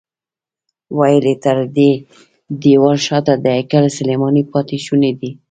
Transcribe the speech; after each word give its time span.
ویل 0.97 1.25
یې 1.31 1.35
تر 1.43 1.57
دې 1.75 1.91
دیوال 2.61 2.97
شاته 3.07 3.33
د 3.43 3.45
هیکل 3.57 3.85
سلیماني 3.97 4.43
پاتې 4.51 4.77
شوني 4.85 5.11
دي. 5.19 5.31